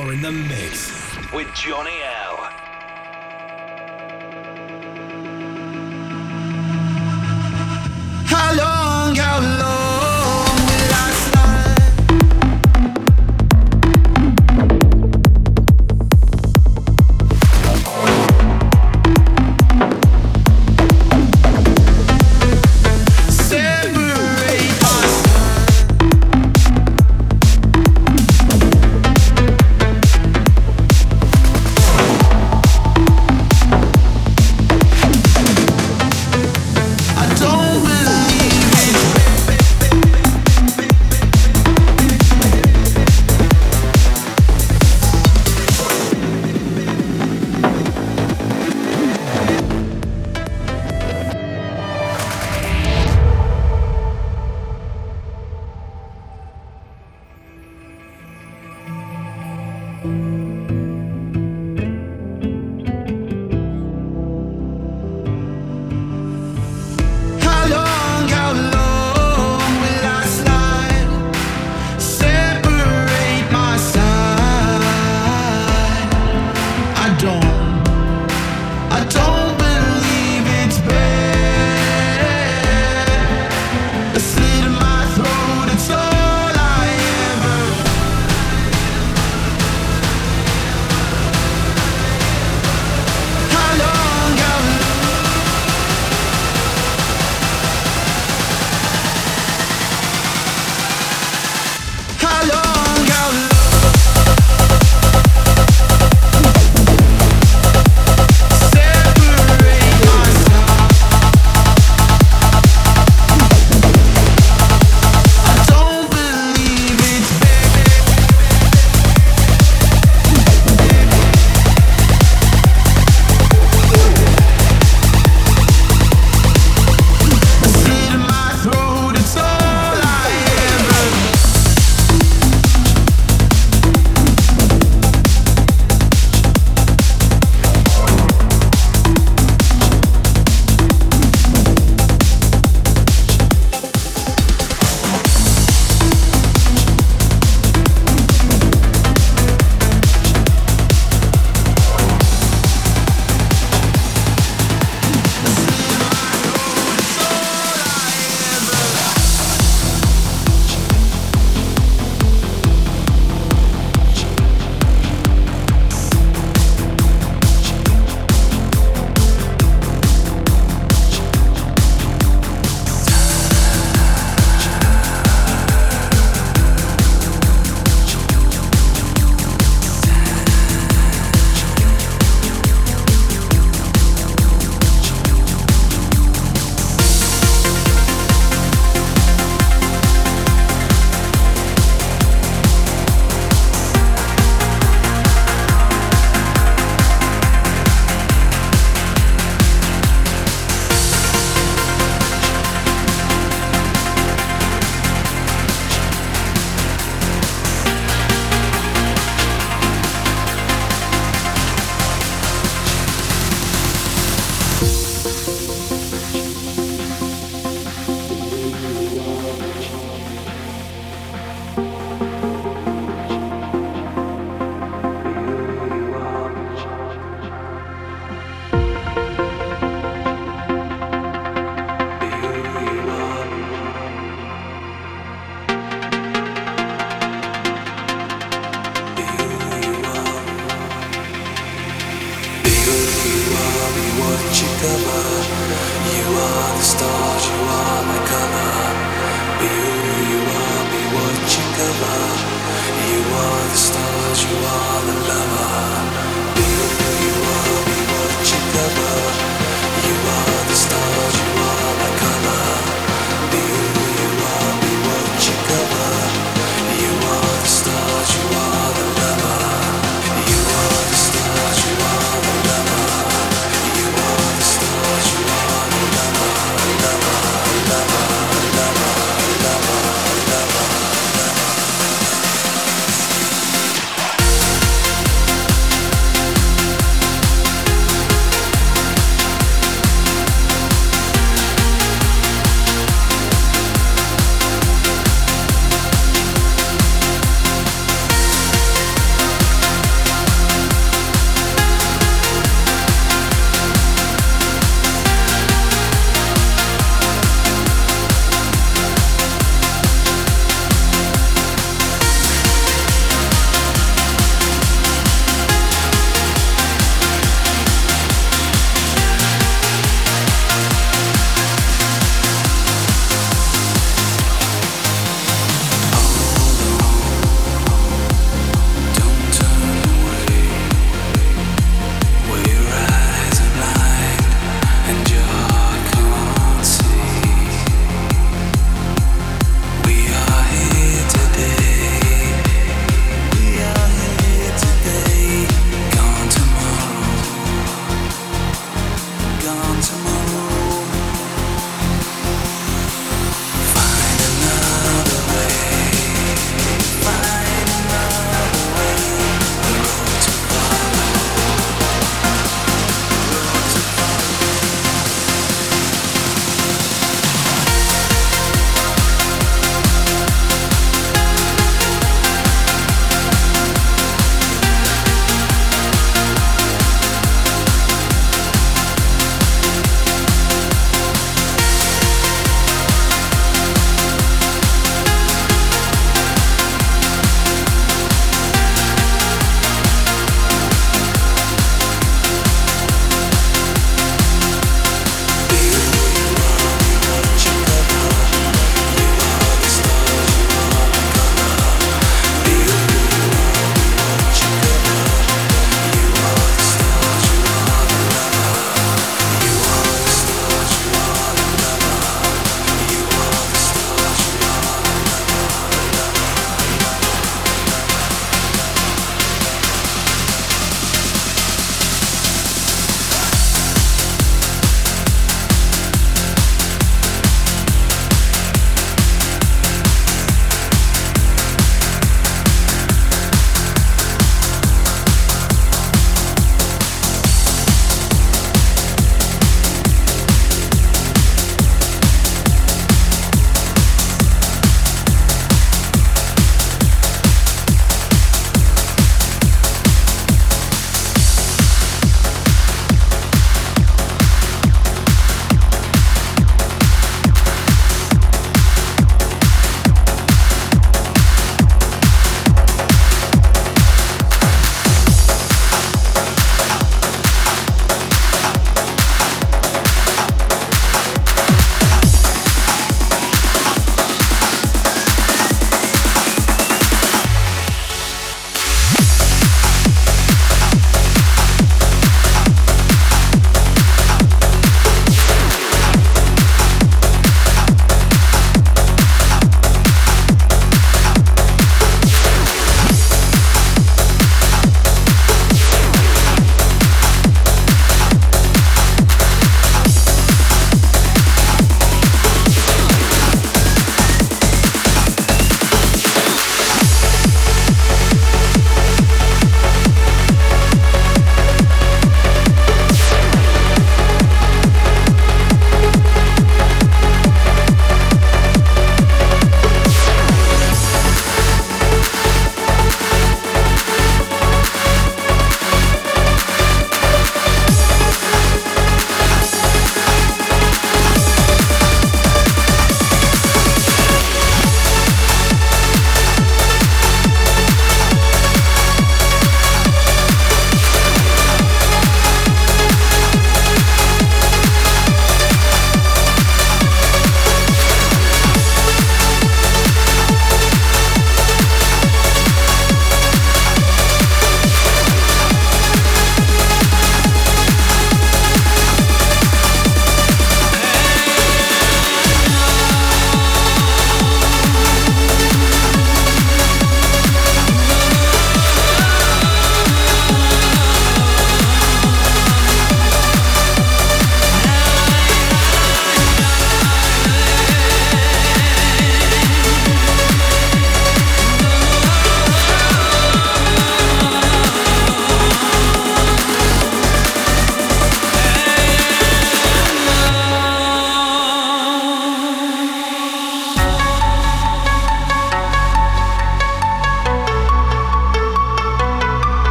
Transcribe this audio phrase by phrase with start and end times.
[0.00, 2.19] You're in the mix with Johnny M.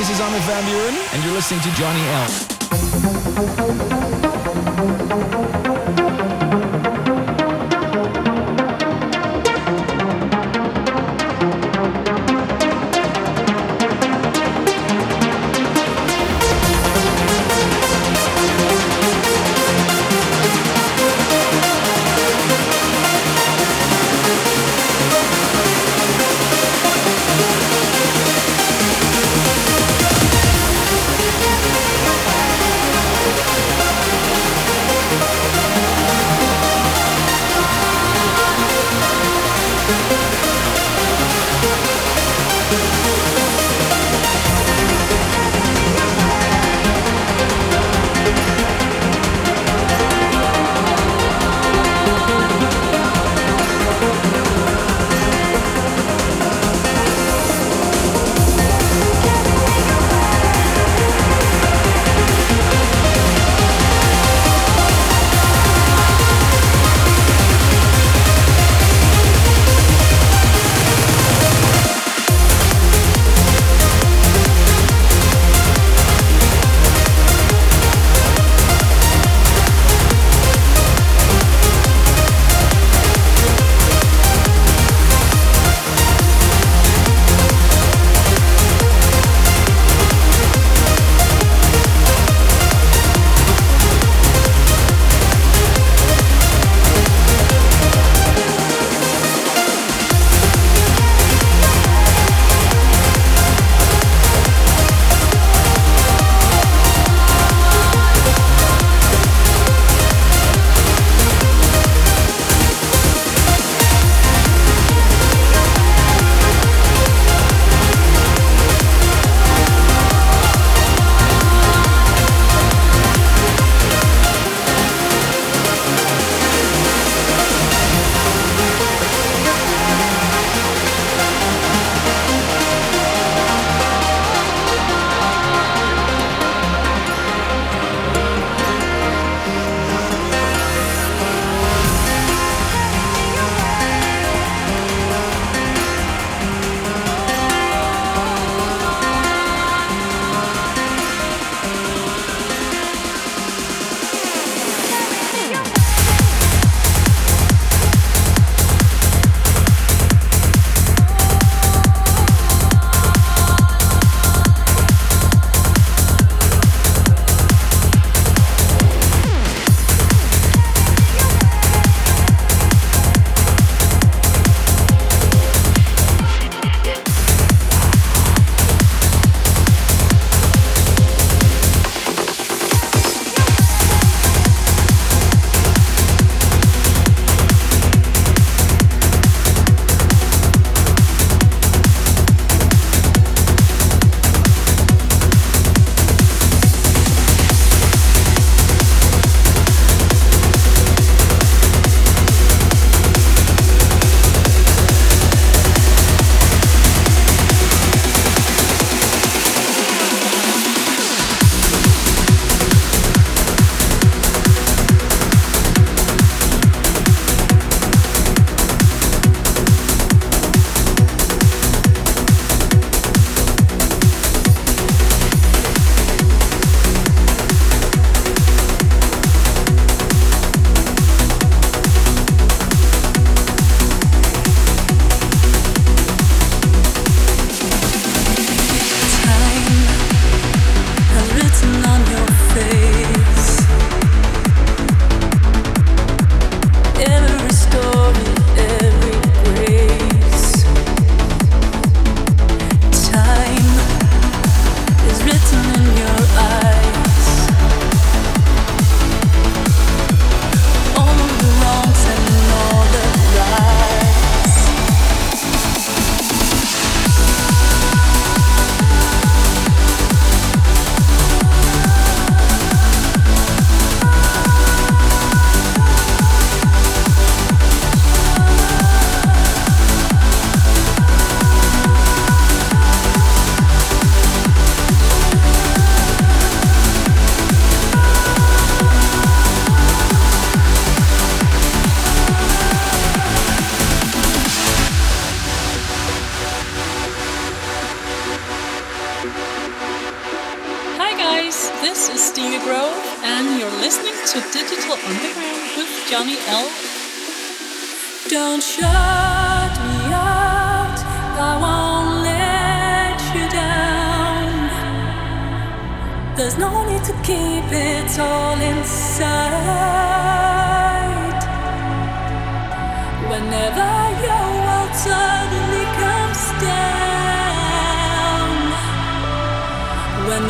[0.00, 2.00] this is Armin van Buuren, and you're listening to Johnny
[4.06, 4.09] L.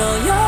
[0.00, 0.39] when all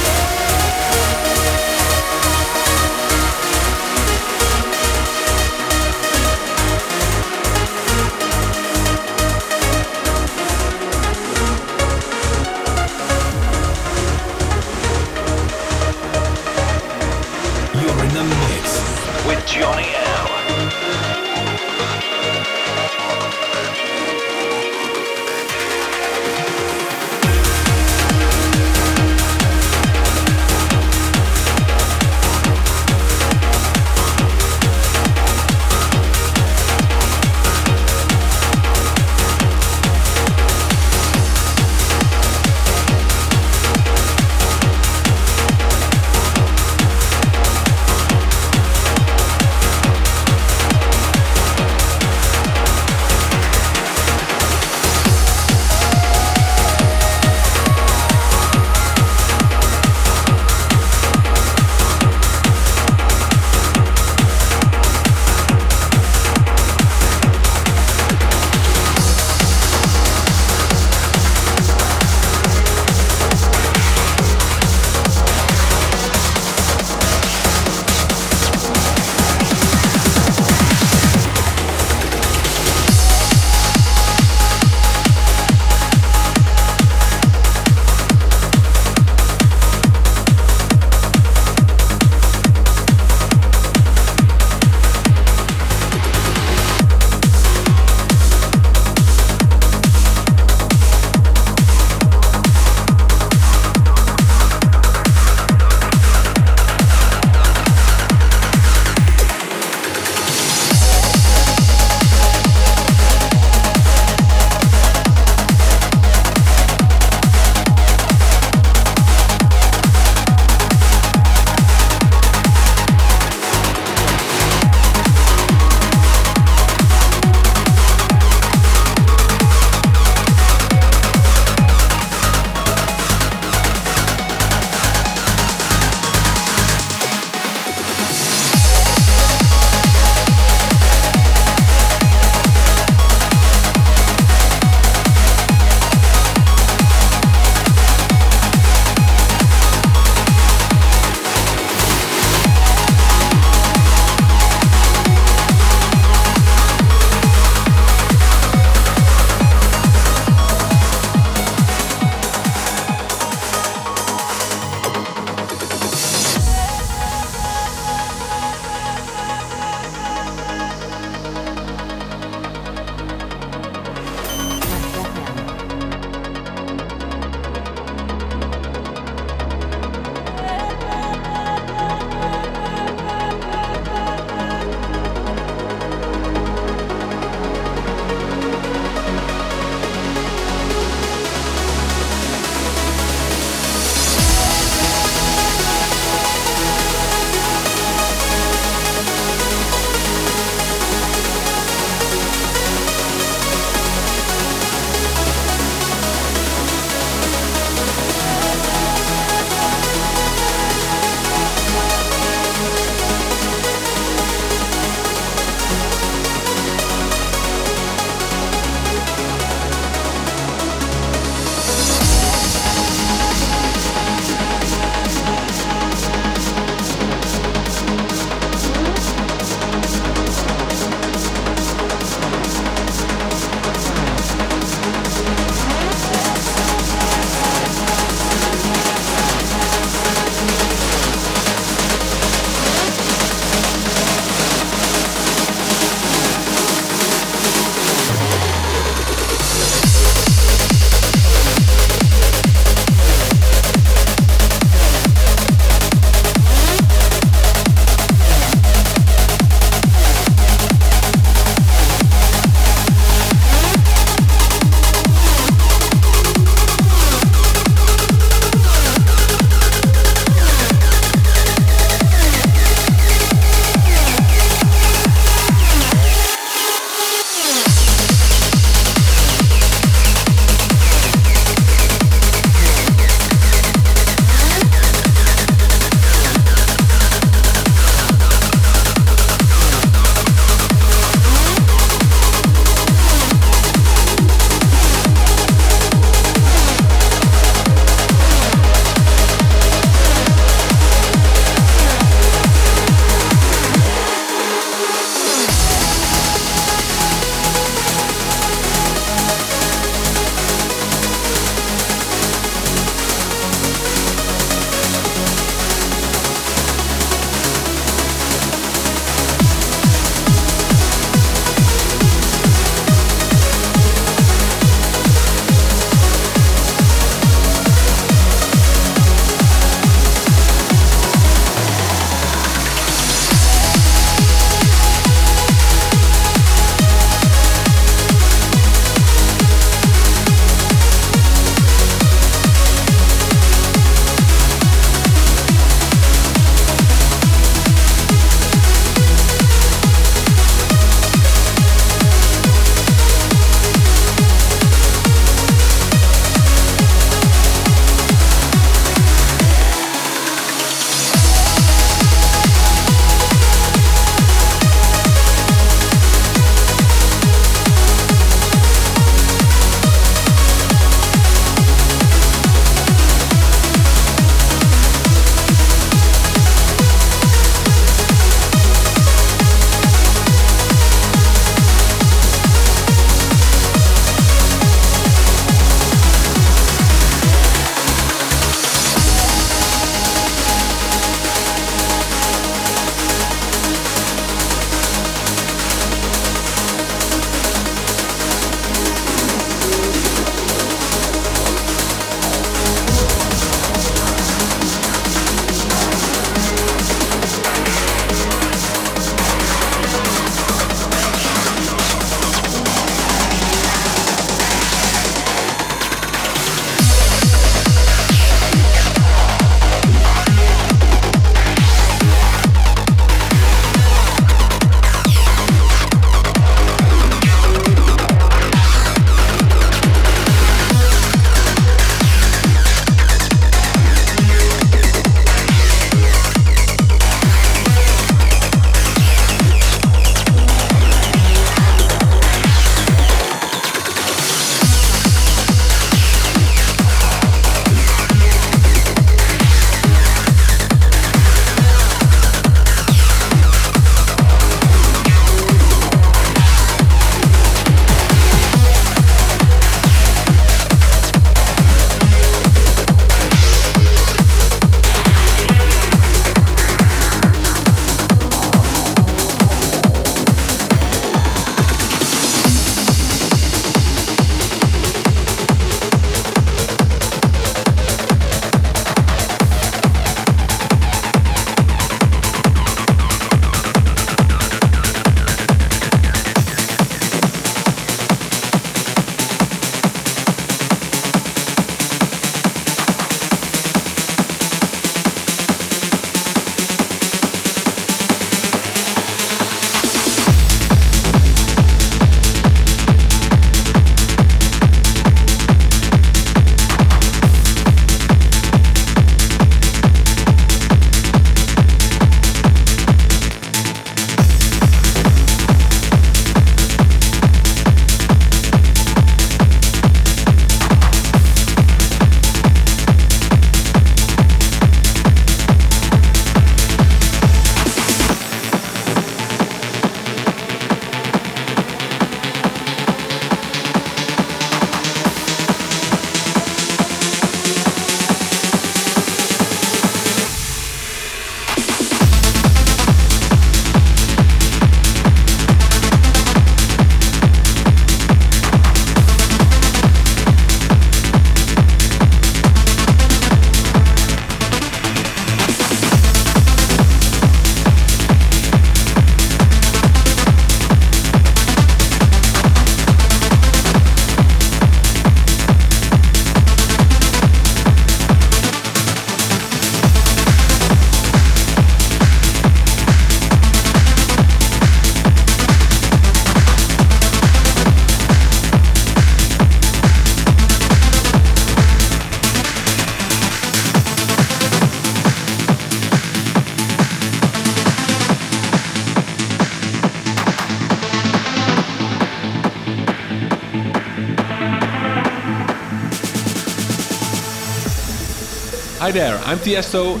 [598.88, 600.00] Hi there, I'm Tiesto.